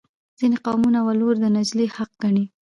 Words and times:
ځینې 0.39 0.57
قومونه 0.65 0.99
ولور 1.07 1.35
د 1.39 1.45
نجلۍ 1.55 1.87
حق 1.95 2.11
ګڼي. 2.21 2.45